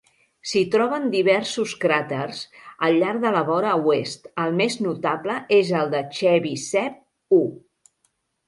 [0.51, 2.39] S'hi troben diversos cràters
[2.87, 7.45] al llarg de la vora oest, el més notable és el de Chebyshev U.